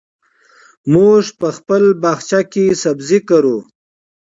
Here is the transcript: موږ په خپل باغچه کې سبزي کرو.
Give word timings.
موږ 0.93 1.23
په 1.39 1.47
خپل 1.57 1.83
باغچه 2.01 2.39
کې 2.51 2.65
سبزي 2.83 3.19
کرو. 3.29 3.57